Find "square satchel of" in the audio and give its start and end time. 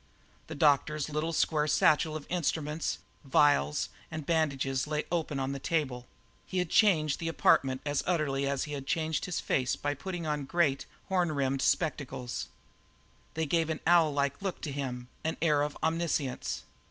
1.31-2.25